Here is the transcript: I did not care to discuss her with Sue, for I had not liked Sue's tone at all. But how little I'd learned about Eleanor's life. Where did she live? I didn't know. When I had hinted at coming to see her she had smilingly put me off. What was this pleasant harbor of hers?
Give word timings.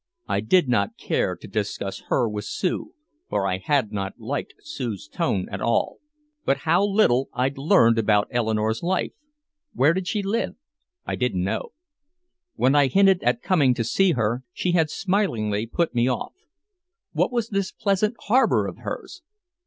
I 0.27 0.39
did 0.39 0.67
not 0.67 0.97
care 0.97 1.35
to 1.35 1.47
discuss 1.47 2.01
her 2.07 2.27
with 2.27 2.45
Sue, 2.45 2.93
for 3.29 3.45
I 3.45 3.59
had 3.59 3.91
not 3.91 4.19
liked 4.19 4.55
Sue's 4.59 5.07
tone 5.07 5.47
at 5.51 5.61
all. 5.61 5.99
But 6.43 6.61
how 6.65 6.83
little 6.83 7.29
I'd 7.33 7.59
learned 7.59 7.99
about 7.99 8.27
Eleanor's 8.31 8.81
life. 8.81 9.11
Where 9.73 9.93
did 9.93 10.07
she 10.07 10.23
live? 10.23 10.55
I 11.05 11.13
didn't 11.15 11.43
know. 11.43 11.73
When 12.55 12.73
I 12.73 12.85
had 12.85 12.93
hinted 12.93 13.21
at 13.21 13.43
coming 13.43 13.75
to 13.75 13.83
see 13.83 14.13
her 14.13 14.43
she 14.51 14.71
had 14.71 14.89
smilingly 14.89 15.67
put 15.67 15.93
me 15.93 16.07
off. 16.07 16.33
What 17.11 17.31
was 17.31 17.49
this 17.49 17.71
pleasant 17.71 18.15
harbor 18.21 18.65
of 18.65 18.79
hers? 18.79 19.21